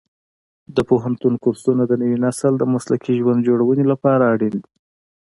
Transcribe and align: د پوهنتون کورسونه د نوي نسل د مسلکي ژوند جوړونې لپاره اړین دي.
د 0.75 0.77
پوهنتون 0.89 1.33
کورسونه 1.43 1.83
د 1.87 1.91
نوي 2.01 2.17
نسل 2.25 2.53
د 2.59 2.63
مسلکي 2.73 3.13
ژوند 3.21 3.45
جوړونې 3.49 3.85
لپاره 3.91 4.23
اړین 4.33 4.53
دي. 4.63 4.71